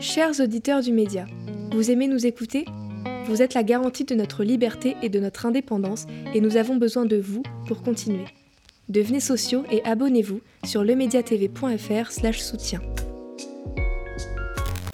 [0.00, 1.24] Chers auditeurs du média,
[1.72, 2.66] vous aimez nous écouter?
[3.26, 7.06] Vous êtes la garantie de notre liberté et de notre indépendance et nous avons besoin
[7.06, 8.26] de vous pour continuer.
[8.90, 12.80] Devenez sociaux et abonnez-vous sur lemediatv.fr soutien.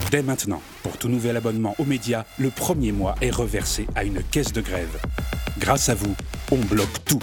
[0.09, 4.23] Dès maintenant, pour tout nouvel abonnement aux médias, le premier mois est reversé à une
[4.23, 5.01] caisse de grève.
[5.59, 6.15] Grâce à vous,
[6.51, 7.19] on bloque tout.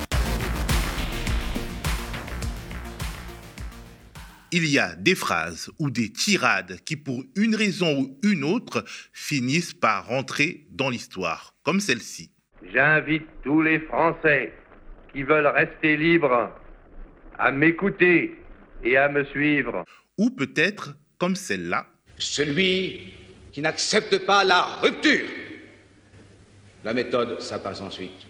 [4.53, 8.85] Il y a des phrases ou des tirades qui, pour une raison ou une autre,
[9.13, 12.31] finissent par rentrer dans l'histoire, comme celle-ci.
[12.73, 14.53] J'invite tous les Français
[15.13, 16.51] qui veulent rester libres
[17.39, 18.37] à m'écouter
[18.85, 19.85] et à me suivre.
[20.19, 21.87] Ou peut-être comme celle-là.
[22.19, 23.15] Celui
[23.53, 25.27] qui n'accepte pas la rupture.
[26.85, 28.27] La méthode, ça passe ensuite.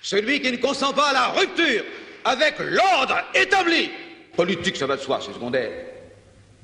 [0.00, 1.84] Celui qui ne consent pas à la rupture
[2.24, 3.90] avec l'ordre établi
[4.36, 5.72] Politique, ça va de soi, c'est secondaire.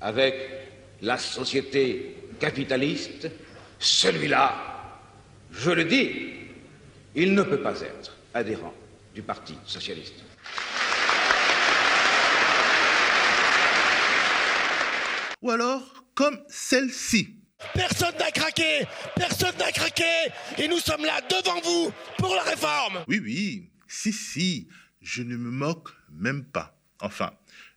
[0.00, 0.34] Avec
[1.02, 3.30] la société capitaliste,
[3.78, 4.54] celui-là,
[5.52, 6.32] je le dis,
[7.14, 8.74] il ne peut pas être adhérent
[9.14, 10.24] du Parti socialiste.
[15.42, 15.82] Ou alors,
[16.14, 17.36] comme celle-ci.
[17.74, 20.04] Personne n'a craqué Personne n'a craqué
[20.58, 24.68] Et nous sommes là devant vous pour la réforme Oui, oui, si, si,
[25.02, 26.74] je ne me moque même pas.
[27.02, 27.32] Enfin,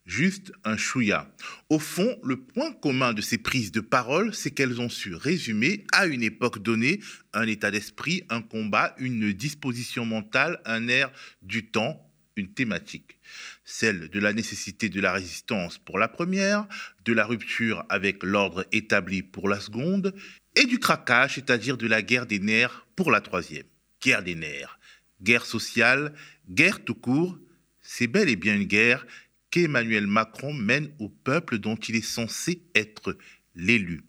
[0.06, 1.34] juste un chouïa.
[1.70, 5.86] Au fond, le point commun de ces prises de parole, c'est qu'elles ont su résumer
[5.92, 7.00] à une époque donnée
[7.34, 13.20] un état d'esprit, un combat, une disposition mentale, un air du temps, une thématique.
[13.64, 16.68] Celle de la nécessité de la résistance pour la première,
[17.06, 20.14] de la rupture avec l'ordre établi pour la seconde,
[20.56, 23.66] et du craquage, c'est-à-dire de la guerre des nerfs pour la troisième.
[24.02, 24.80] Guerre des nerfs.
[25.22, 26.14] Guerre sociale,
[26.50, 27.38] guerre tout court,
[27.82, 29.06] c'est bel et bien une guerre
[29.54, 33.16] qu'Emmanuel Macron mène au peuple dont il est censé être
[33.54, 34.02] l'élu.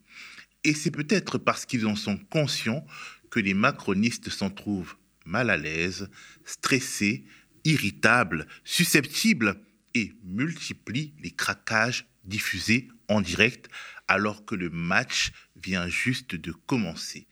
[0.64, 2.86] Et c'est peut-être parce qu'ils en sont conscients
[3.28, 6.08] que les macronistes s'en trouvent mal à l'aise,
[6.46, 7.26] stressés,
[7.64, 9.60] irritables, susceptibles
[9.92, 13.68] et multiplient les craquages diffusés en direct
[14.08, 15.30] alors que le match
[15.62, 17.27] vient juste de commencer.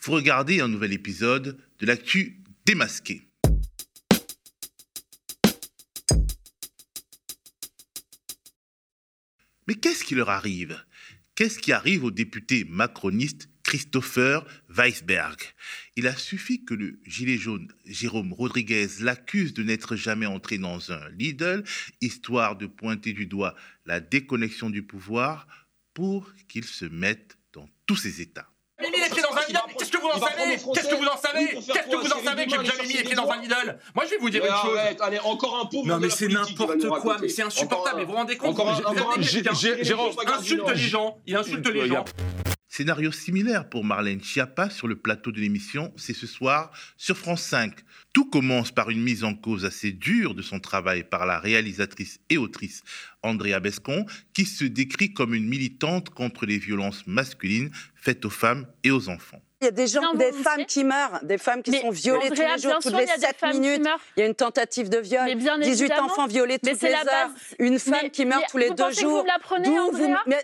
[0.00, 3.29] Vous regardez un nouvel épisode de l'actu démasqué.
[9.70, 10.84] Mais qu'est-ce qui leur arrive?
[11.36, 15.38] Qu'est-ce qui arrive au député macroniste Christopher Weisberg?
[15.94, 20.90] Il a suffi que le gilet jaune Jérôme Rodriguez l'accuse de n'être jamais entré dans
[20.90, 21.62] un Lidl,
[22.00, 23.54] histoire de pointer du doigt
[23.86, 25.46] la déconnexion du pouvoir,
[25.94, 28.49] pour qu'il se mette dans tous ses états.
[29.78, 32.44] Qu'est-ce que vous en savez Qu'est-ce que vous en savez Qu'est-ce que vous en savez
[32.46, 34.50] que j'ai jamais mis les pieds dans un Lidl Moi, je vais vous dire une
[34.50, 34.78] chose.
[35.00, 35.86] Allez, encore un pauvre.
[35.86, 37.16] Non, mais c'est n'importe quoi.
[37.20, 38.02] Mais c'est insupportable.
[38.02, 38.56] Vous vous rendez compte
[39.82, 41.18] Jérôme insulte les gens.
[41.26, 42.04] Il insulte les gens.
[42.72, 47.42] Scénario similaire pour Marlène Schiappa sur le plateau de l'émission C'est ce soir sur France
[47.42, 47.74] 5.
[48.12, 52.20] Tout commence par une mise en cause assez dure de son travail par la réalisatrice
[52.30, 52.84] et autrice
[53.24, 58.68] Andrea Bescon, qui se décrit comme une militante contre les violences masculines faites aux femmes
[58.84, 59.42] et aux enfants.
[59.62, 62.40] Il y a des gens, des femmes qui meurent, des femmes qui sont violées tous
[62.40, 63.86] les jours, toutes les 7 minutes.
[64.16, 68.08] Il y a une tentative de viol, 18 enfants violés toutes les heures, une femme
[68.10, 69.20] qui meurt tous les deux jours.
[69.20, 69.68] Vous la prenez,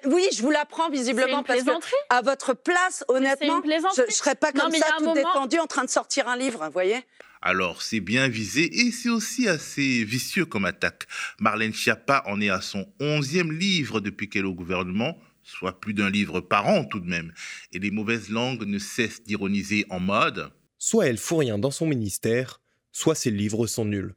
[0.05, 1.71] Oui, je vous l'apprends visiblement parce que
[2.11, 3.63] à votre place, honnêtement,
[3.97, 6.73] je ne serais pas comme ça, tout détendu, en train de sortir un livre, vous
[6.73, 6.99] voyez?
[7.41, 11.07] Alors c'est bien visé et c'est aussi assez vicieux comme attaque.
[11.39, 15.17] Marlène Schiappa en est à son onzième livre depuis qu'elle est au gouvernement
[15.47, 17.33] soit plus d'un livre par an tout de même,
[17.73, 21.87] et les mauvaises langues ne cessent d'ironiser en mode Soit elle fout rien dans son
[21.87, 22.61] ministère,
[22.93, 24.15] soit ses livres sont nuls.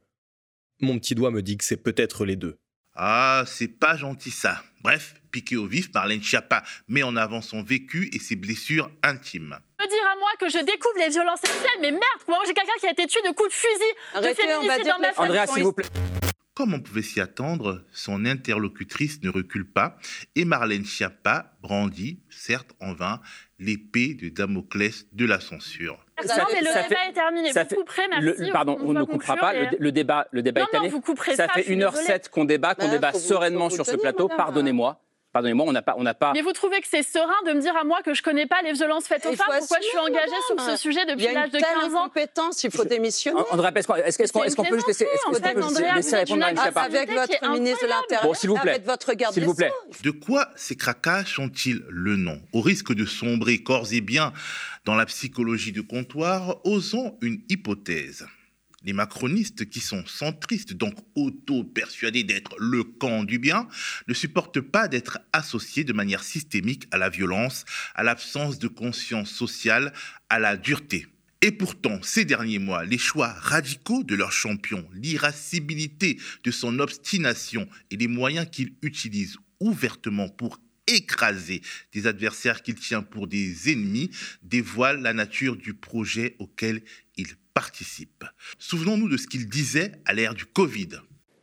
[0.80, 2.58] Mon petit doigt me dit que c'est peut-être les deux.
[2.94, 4.62] Ah, c'est pas gentil ça.
[4.82, 9.58] Bref, piqué au vif, Marlène Schiappa met en avant son vécu et ses blessures intimes.
[9.78, 12.72] Me dire à moi que je découvre les violences sexuelles, mais merde, moi j'ai quelqu'un
[12.80, 15.38] qui a été tué de coups de fusil, Arrêtez, de féminicide dans ma famille?
[15.38, 15.86] Andrea, s'il vous plaît.
[16.60, 19.96] Comme on pouvait s'y attendre, son interlocutrice ne recule pas
[20.36, 23.22] et Marlène Schiappa brandit, certes en vain,
[23.58, 26.04] l'épée de Damoclès de la censure.
[26.22, 27.50] non, mais le débat est terminé.
[27.50, 28.50] Vous couperez, merci.
[28.52, 29.54] pardon, on, ne coupera pas.
[29.54, 30.92] Le, débat, le débat est terminé.
[30.92, 34.28] vous couperez ça, fait 1h07 qu'on débat, qu'on débat sereinement sur ce plateau.
[34.28, 35.02] Pardonnez-moi.
[35.32, 36.32] Pardonnez-moi, on n'a pas, on n'a pas.
[36.32, 38.62] Mais vous trouvez que c'est serein de me dire à moi que je connais pas
[38.62, 39.46] les violences faites aux femmes?
[39.58, 42.04] Pourquoi je suis engagée sur ce sujet depuis l'âge de 15 ans?
[42.04, 43.40] compétence, il faut démissionner.
[43.50, 45.06] André est-ce qu'on peut juste laisser,
[45.94, 49.12] laisser répondre à Schiappa Avec votre ministre de l'Intérieur, bon, s'il vous plaît, avec votre
[49.14, 49.72] garde s'il vous plaît.
[50.02, 52.40] De quoi ces craquages sont-ils le nom?
[52.52, 54.32] Au risque de sombrer corps et biens
[54.84, 58.26] dans la psychologie de comptoir, osons une hypothèse.
[58.82, 63.68] Les macronistes, qui sont centristes, donc auto-persuadés d'être le camp du bien,
[64.08, 69.30] ne supportent pas d'être associés de manière systémique à la violence, à l'absence de conscience
[69.30, 69.92] sociale,
[70.30, 71.06] à la dureté.
[71.42, 77.68] Et pourtant, ces derniers mois, les choix radicaux de leur champion, l'irascibilité de son obstination
[77.90, 81.62] et les moyens qu'il utilise ouvertement pour écraser
[81.92, 84.10] des adversaires qu'il tient pour des ennemis
[84.42, 86.82] dévoilent la nature du projet auquel
[87.16, 88.24] il participe.
[88.58, 90.88] Souvenons-nous de ce qu'il disait à l'ère du Covid.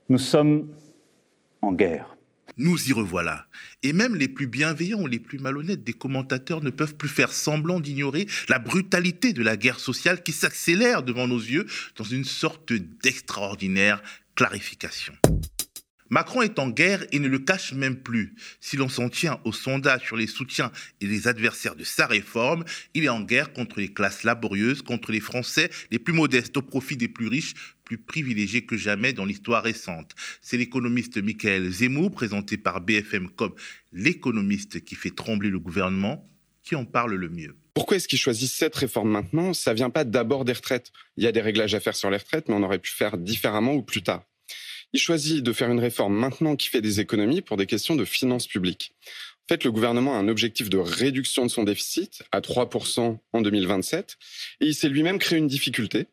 [0.09, 0.69] Nous sommes
[1.61, 2.15] en guerre.
[2.57, 3.47] Nous y revoilà.
[3.83, 7.31] Et même les plus bienveillants ou les plus malhonnêtes des commentateurs ne peuvent plus faire
[7.31, 11.67] semblant d'ignorer la brutalité de la guerre sociale qui s'accélère devant nos yeux
[11.97, 14.01] dans une sorte d'extraordinaire
[14.35, 15.13] clarification.
[16.09, 18.35] Macron est en guerre et ne le cache même plus.
[18.59, 20.71] Si l'on s'en tient aux sondages sur les soutiens
[21.01, 22.63] et les adversaires de sa réforme,
[22.93, 26.61] il est en guerre contre les classes laborieuses, contre les Français les plus modestes au
[26.61, 30.15] profit des plus riches, plus privilégiés que jamais dans l'histoire récente.
[30.41, 33.53] C'est l'économiste Michael Zemmour, présenté par BFM comme
[33.91, 36.29] l'économiste qui fait trembler le gouvernement,
[36.63, 37.55] qui en parle le mieux.
[37.73, 39.53] Pourquoi est-ce qu'ils choisissent cette réforme maintenant?
[39.53, 40.91] Ça vient pas d'abord des retraites.
[41.15, 43.17] Il y a des réglages à faire sur les retraites, mais on aurait pu faire
[43.17, 44.23] différemment ou plus tard.
[44.93, 48.05] Il choisit de faire une réforme maintenant qui fait des économies pour des questions de
[48.05, 48.93] finances publiques.
[49.49, 53.41] En fait, le gouvernement a un objectif de réduction de son déficit à 3% en
[53.41, 54.17] 2027
[54.61, 56.07] et il s'est lui-même créé une difficulté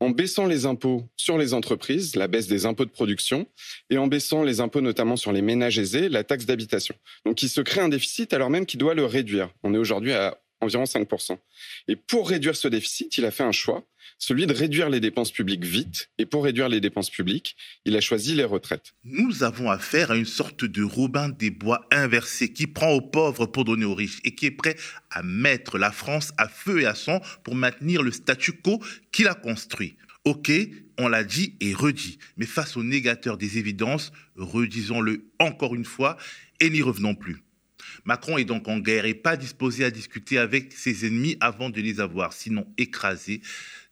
[0.00, 3.46] en baissant les impôts sur les entreprises, la baisse des impôts de production,
[3.90, 6.94] et en baissant les impôts notamment sur les ménages aisés, la taxe d'habitation.
[7.26, 9.50] Donc il se crée un déficit alors même qu'il doit le réduire.
[9.62, 11.38] On est aujourd'hui à environ 5%.
[11.88, 13.84] Et pour réduire ce déficit, il a fait un choix,
[14.18, 16.10] celui de réduire les dépenses publiques vite.
[16.18, 18.92] Et pour réduire les dépenses publiques, il a choisi les retraites.
[19.04, 23.46] Nous avons affaire à une sorte de Robin des Bois inversé qui prend aux pauvres
[23.46, 24.76] pour donner aux riches et qui est prêt
[25.10, 28.80] à mettre la France à feu et à sang pour maintenir le statu quo
[29.12, 29.96] qu'il a construit.
[30.24, 30.52] Ok,
[30.98, 36.18] on l'a dit et redit, mais face aux négateurs des évidences, redisons-le encore une fois
[36.60, 37.42] et n'y revenons plus.
[38.04, 41.80] Macron est donc en guerre et pas disposé à discuter avec ses ennemis avant de
[41.80, 43.42] les avoir, sinon écrasés,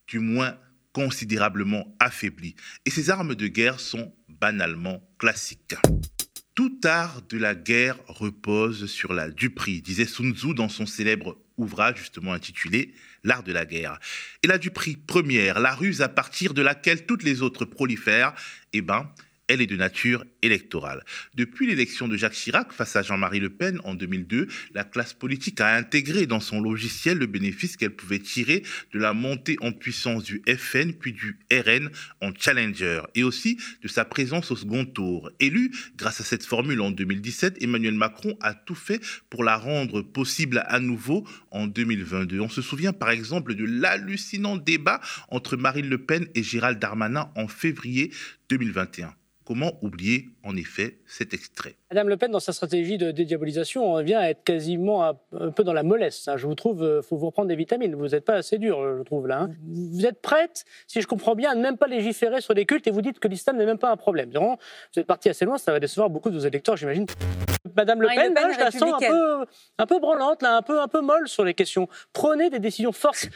[0.06, 0.56] du moins
[0.92, 2.56] considérablement affaiblis.
[2.84, 5.76] Et ces armes de guerre sont banalement classiques.
[6.54, 11.38] Tout art de la guerre repose sur la duperie, disait Sun Tzu dans son célèbre
[11.56, 13.98] ouvrage justement intitulé L'art de la guerre.
[14.42, 18.34] Et la duperie première, la ruse à partir de laquelle toutes les autres prolifèrent,
[18.72, 19.12] eh ben,
[19.48, 21.04] elle est de nature électorale.
[21.34, 25.60] Depuis l'élection de Jacques Chirac face à Jean-Marie Le Pen en 2002, la classe politique
[25.60, 28.62] a intégré dans son logiciel le bénéfice qu'elle pouvait tirer
[28.92, 31.90] de la montée en puissance du FN puis du RN
[32.20, 35.30] en challenger et aussi de sa présence au second tour.
[35.40, 39.00] Élu grâce à cette formule en 2017, Emmanuel Macron a tout fait
[39.30, 42.40] pour la rendre possible à nouveau en 2022.
[42.40, 47.30] On se souvient par exemple de l'hallucinant débat entre Marine Le Pen et Gérald Darmanin
[47.36, 48.12] en février
[48.48, 49.14] 2021.
[49.48, 51.74] Comment oublier en effet cet extrait?
[51.90, 55.64] Madame Le Pen, dans sa stratégie de dédiabolisation, on revient à être quasiment un, peu
[55.64, 56.28] dans la mollesse.
[56.28, 56.36] Hein.
[56.36, 57.94] Je vous trouve, il euh, faut vous reprendre des vitamines.
[57.94, 59.44] Vous n'êtes pas assez dur, je trouve là.
[59.44, 59.50] Hein.
[59.66, 62.86] Vous êtes prête, si je comprends bien, à ne même pas légiférer sur les cultes
[62.88, 64.30] et vous dites que l'islam n'est même pas un problème.
[64.34, 67.06] Vous êtes parti assez loin, ça va décevoir beaucoup de vos électeurs, j'imagine.
[67.74, 69.46] Madame Le Pen, je la sens un peu,
[69.78, 71.88] un peu branlante, là, un peu, un peu molle sur les questions.
[72.12, 73.30] Prenez des décisions fortes.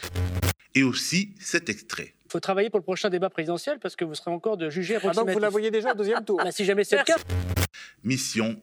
[0.75, 4.31] Et aussi cet extrait faut travailler pour le prochain débat présidentiel parce que vous serez
[4.31, 6.82] encore de juger ah donc vous la voyez déjà au deuxième tour bah, Si jamais
[6.82, 7.17] c'est le cas.
[8.02, 8.61] Mission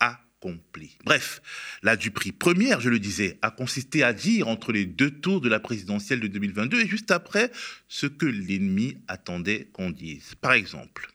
[0.00, 0.96] accomplie.
[1.04, 1.42] Bref,
[1.82, 5.48] la Dupri première, je le disais, a consisté à dire entre les deux tours de
[5.48, 7.50] la présidentielle de 2022 et juste après
[7.88, 10.34] ce que l'ennemi attendait qu'on dise.
[10.40, 11.13] Par exemple,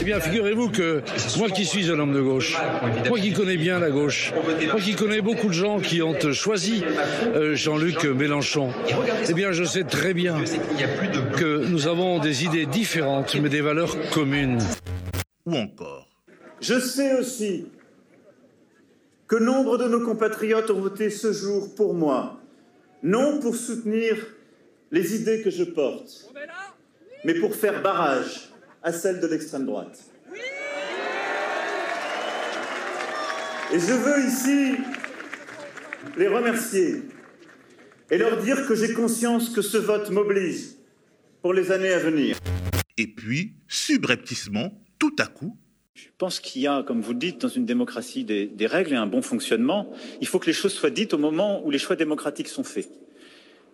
[0.00, 1.02] eh bien, figurez-vous que
[1.38, 2.56] moi qui suis un homme de gauche,
[3.08, 4.32] moi qui connais bien la gauche,
[4.70, 6.84] moi qui connais beaucoup de gens qui ont choisi
[7.34, 8.72] euh, Jean-Luc Mélenchon,
[9.28, 10.36] eh bien, je sais très bien
[11.36, 14.60] que nous avons des idées différentes, mais des valeurs communes.
[15.44, 16.06] Ou encore.
[16.60, 17.66] Je sais aussi
[19.26, 22.38] que nombre de nos compatriotes ont voté ce jour pour moi,
[23.02, 24.16] non pour soutenir
[24.92, 26.30] les idées que je porte,
[27.24, 28.50] mais pour faire barrage
[28.86, 29.98] à celle de l'extrême droite.
[33.74, 34.76] Et je veux ici
[36.16, 37.02] les remercier
[38.12, 40.76] et leur dire que j'ai conscience que ce vote m'oblige
[41.42, 42.36] pour les années à venir.
[42.96, 45.58] Et puis, subrepticement, tout à coup,
[45.94, 48.92] je pense qu'il y a, comme vous le dites, dans une démocratie des, des, règles
[48.92, 49.90] et un bon fonctionnement.
[50.20, 52.88] Il faut que les choses soient dites au moment où les choix démocratiques sont faits.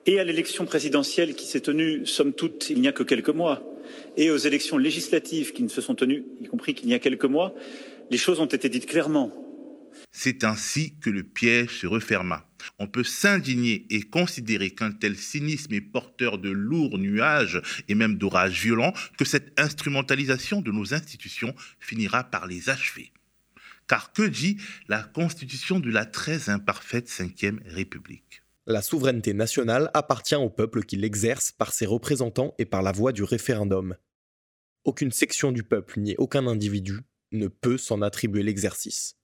[0.06, 3.71] Et à l'élection présidentielle qui s'est tenue, somme toute, il n'y a que quelques mois,
[4.16, 7.24] et aux élections législatives qui ne se sont tenues, y compris qu'il y a quelques
[7.24, 7.54] mois,
[8.10, 9.32] les choses ont été dites clairement.
[10.10, 12.48] C'est ainsi que le piège se referma.
[12.78, 18.16] On peut s'indigner et considérer qu'un tel cynisme est porteur de lourds nuages et même
[18.16, 23.12] d'orages violents, que cette instrumentalisation de nos institutions finira par les achever.
[23.88, 24.58] Car que dit
[24.88, 28.41] la Constitution de la très imparfaite Ve République?
[28.68, 33.10] La souveraineté nationale appartient au peuple qui l'exerce par ses représentants et par la voie
[33.10, 33.96] du référendum.
[34.84, 37.00] Aucune section du peuple ni aucun individu
[37.32, 39.16] ne peut s'en attribuer l'exercice.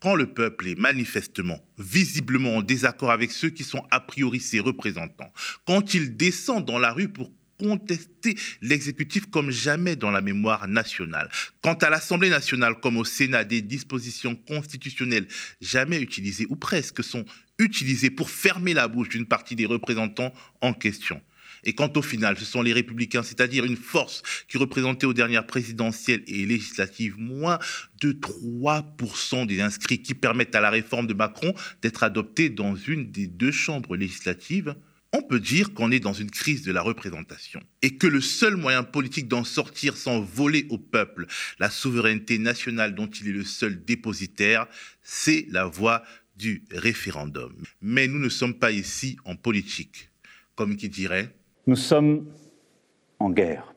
[0.00, 4.58] Quand le peuple est manifestement, visiblement en désaccord avec ceux qui sont a priori ses
[4.58, 5.32] représentants,
[5.68, 11.30] quand il descend dans la rue pour contester l'exécutif comme jamais dans la mémoire nationale.
[11.62, 15.28] Quant à l'Assemblée nationale comme au Sénat, des dispositions constitutionnelles
[15.60, 17.24] jamais utilisées ou presque sont
[17.58, 21.20] utilisées pour fermer la bouche d'une partie des représentants en question.
[21.64, 25.46] Et quant au final, ce sont les républicains, c'est-à-dire une force qui représentait aux dernières
[25.46, 27.58] présidentielles et législatives moins
[28.00, 33.10] de 3% des inscrits qui permettent à la réforme de Macron d'être adoptée dans une
[33.10, 34.74] des deux chambres législatives,
[35.14, 38.56] on peut dire qu'on est dans une crise de la représentation et que le seul
[38.56, 41.26] moyen politique d'en sortir sans voler au peuple
[41.60, 44.66] la souveraineté nationale dont il est le seul dépositaire,
[45.02, 46.02] c'est la voie
[46.36, 47.54] du référendum.
[47.80, 50.10] Mais nous ne sommes pas ici en politique.
[50.56, 51.32] Comme qui dirait,
[51.68, 52.26] nous sommes
[53.20, 53.72] en guerre.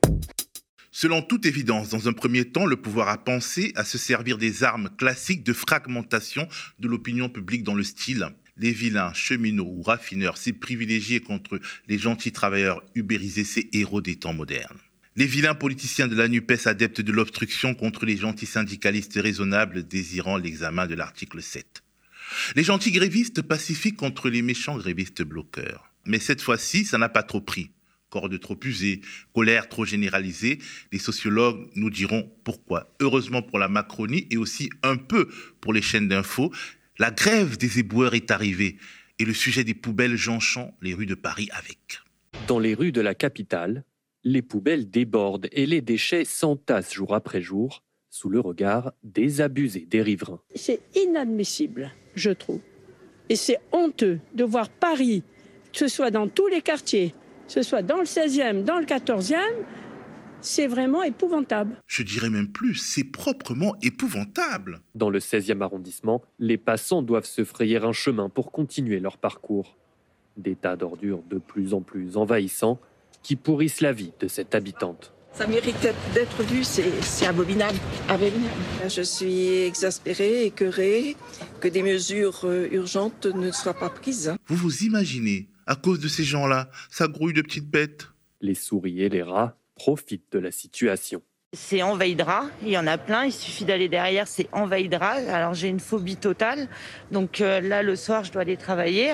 [0.92, 4.64] Selon toute évidence, dans un premier temps, le pouvoir a pensé à se servir des
[4.64, 6.48] armes classiques de fragmentation
[6.80, 8.28] de l'opinion publique dans le style
[8.60, 14.16] les vilains, cheminots ou raffineurs, ces privilégiés contre les gentils travailleurs ubérisés, ces héros des
[14.16, 14.78] temps modernes.
[15.16, 20.38] Les vilains politiciens de la NUPES adeptes de l'obstruction contre les gentils syndicalistes raisonnables désirant
[20.38, 21.84] l'examen de l'article 7.
[22.56, 25.92] Les gentils grévistes pacifiques contre les méchants grévistes bloqueurs.
[26.06, 27.72] Mais cette fois-ci, ça n'a pas trop pris
[28.10, 29.02] corde trop usée,
[29.34, 30.60] colère trop généralisée,
[30.92, 32.96] les sociologues nous diront pourquoi.
[33.00, 35.28] Heureusement pour la Macronie et aussi un peu
[35.62, 36.52] pour les chaînes d'infos,
[37.00, 38.78] la grève des éboueurs est arrivée
[39.20, 42.02] et le sujet des poubelles jonchant les rues de Paris avec.
[42.48, 43.84] Dans les rues de la capitale,
[44.24, 50.02] les poubelles débordent et les déchets s'entassent jour après jour sous le regard désabusé des
[50.02, 50.42] riverains.
[50.56, 52.62] C'est inadmissible, je trouve.
[53.30, 55.24] Et c'est honteux de voir Paris,
[55.72, 57.14] que ce soit dans tous les quartiers,
[57.48, 59.36] ce soit dans le 16e, dans le 14e,
[60.42, 61.82] c'est vraiment épouvantable.
[61.88, 64.82] Je dirais même plus, c'est proprement épouvantable.
[64.96, 69.78] Dans le 16e arrondissement, les passants doivent se frayer un chemin pour continuer leur parcours.
[70.38, 72.80] Des tas d'ordures de plus en plus envahissants
[73.24, 75.14] qui pourrissent la vie de cette habitante.
[75.34, 75.76] Ça mérite
[76.16, 77.78] d'être vu, c'est abominable.
[78.10, 78.56] abominable.
[78.90, 81.16] Je suis exaspérée, écœurée
[81.60, 84.34] que des mesures euh, urgentes ne soient pas prises.
[84.48, 86.70] Vous vous imaginez à cause de ces gens-là.
[86.90, 88.08] Ça grouille de petites bêtes.
[88.42, 91.22] Les souris et les rats profitent de la situation.
[91.54, 95.12] C'est envahidra, il y en a plein, il suffit d'aller derrière, c'est envahidra.
[95.12, 96.68] Alors j'ai une phobie totale,
[97.12, 99.14] donc euh, là le soir je dois aller travailler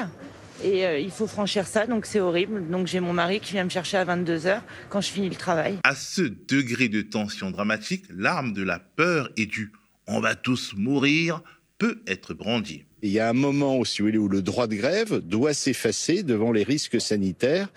[0.63, 2.67] et euh, il faut franchir ça, donc c'est horrible.
[2.69, 5.77] Donc j'ai mon mari qui vient me chercher à 22h quand je finis le travail.
[5.83, 9.71] À ce degré de tension dramatique, l'arme de la peur et du
[10.07, 11.41] on va tous mourir
[11.83, 15.53] peut être brandie il y a un moment où, où le droit de grève doit
[15.53, 17.67] s'effacer devant les risques sanitaires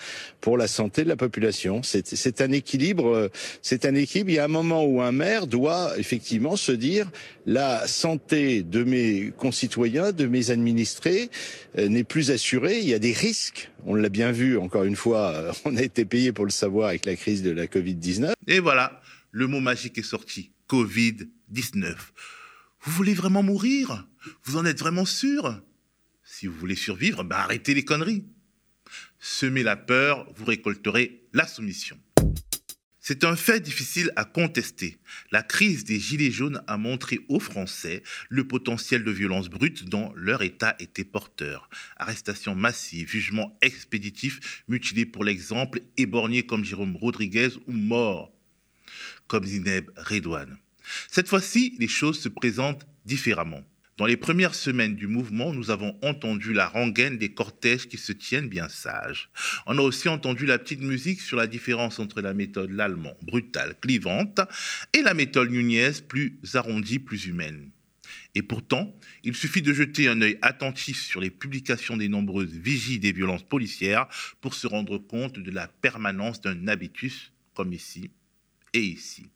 [0.41, 1.81] pour la santé de la population.
[1.83, 3.29] C'est un équilibre.
[3.61, 4.31] C'est un équilibre.
[4.31, 7.11] Il y a un moment où un maire doit effectivement se dire
[7.45, 11.29] la santé de mes concitoyens, de mes administrés
[11.77, 12.79] euh, n'est plus assurée.
[12.79, 13.71] Il y a des risques.
[13.85, 14.57] On l'a bien vu.
[14.59, 17.51] Encore une fois, euh, on a été payé pour le savoir avec la crise de
[17.51, 18.35] la Covid 19.
[18.47, 19.01] Et voilà,
[19.33, 20.53] le mot magique est sorti.
[20.69, 21.17] Covid
[21.49, 22.13] 19.
[22.87, 24.07] Vous voulez vraiment mourir?
[24.45, 25.61] Vous en êtes vraiment sûr?
[26.23, 28.25] Si vous voulez survivre, ben arrêtez les conneries.
[29.19, 31.99] Semez la peur, vous récolterez la soumission.
[33.01, 34.99] C'est un fait difficile à contester.
[35.33, 40.13] La crise des Gilets jaunes a montré aux Français le potentiel de violence brute dont
[40.15, 41.69] leur État était porteur.
[41.97, 48.33] Arrestations massives, jugements expéditifs, mutilés pour l'exemple, éborgnés comme Jérôme Rodriguez ou morts
[49.27, 50.57] comme Zineb Redouane.
[51.11, 53.63] Cette fois-ci, les choses se présentent différemment.
[53.97, 58.13] Dans les premières semaines du mouvement, nous avons entendu la rengaine des cortèges qui se
[58.13, 59.31] tiennent bien sages.
[59.65, 63.75] On a aussi entendu la petite musique sur la différence entre la méthode l'allemand, brutale,
[63.81, 64.41] clivante,
[64.93, 67.71] et la méthode Nunez, plus arrondie, plus humaine.
[68.35, 72.99] Et pourtant, il suffit de jeter un œil attentif sur les publications des nombreuses vigies
[72.99, 74.09] des violences policières
[74.43, 78.11] pour se rendre compte de la permanence d'un habitus, comme ici
[78.75, 79.31] et ici.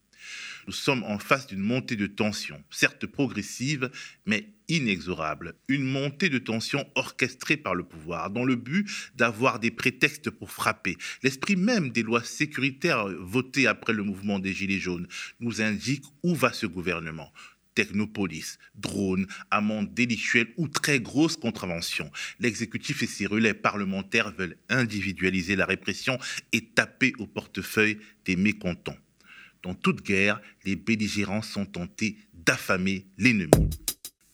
[0.67, 3.91] Nous sommes en face d'une montée de tension, certes progressive,
[4.27, 5.55] mais inexorable.
[5.69, 10.51] Une montée de tension orchestrée par le pouvoir, dans le but d'avoir des prétextes pour
[10.51, 10.97] frapper.
[11.23, 15.09] L'esprit même des lois sécuritaires votées après le mouvement des Gilets jaunes
[15.41, 17.33] nous indique où va ce gouvernement.
[17.75, 22.11] technopolis, drones, amendes délictuelles ou très grosses contraventions.
[22.39, 26.19] L'exécutif et ses relais parlementaires veulent individualiser la répression
[26.53, 28.99] et taper au portefeuille des mécontents.
[29.63, 33.51] Dans toute guerre, les belligérants sont tentés d'affamer l'ennemi.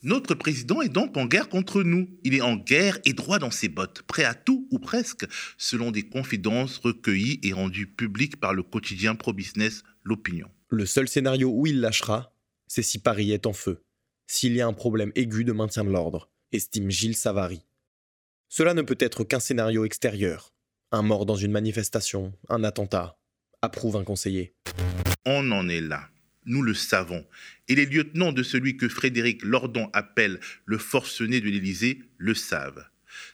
[0.03, 2.09] Notre président est donc en guerre contre nous.
[2.23, 5.27] Il est en guerre et droit dans ses bottes, prêt à tout ou presque,
[5.59, 10.49] selon des confidences recueillies et rendues publiques par le quotidien pro-business L'Opinion.
[10.69, 12.33] Le seul scénario où il lâchera,
[12.69, 13.83] c'est si Paris est en feu,
[14.29, 17.63] s'il y a un problème aigu de maintien de l'ordre, estime Gilles Savary.
[18.49, 20.53] Cela ne peut être qu'un scénario extérieur.
[20.93, 23.19] Un mort dans une manifestation, un attentat,
[23.63, 24.55] approuve un conseiller.
[25.27, 26.09] On en est là.
[26.45, 27.27] Nous le savons.
[27.67, 32.89] Et les lieutenants de celui que Frédéric Lordon appelle le forcené de l'Élysée le savent.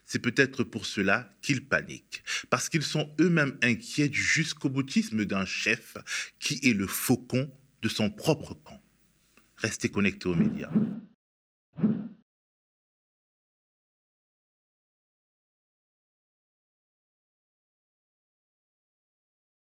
[0.06, 5.98] C'est peut-être pour cela qu'ils paniquent, parce qu'ils sont eux-mêmes inquiets jusqu'au boutisme d'un chef
[6.38, 7.50] qui est le faucon
[7.82, 8.80] de son propre camp.
[9.56, 10.70] Restez connectés aux médias.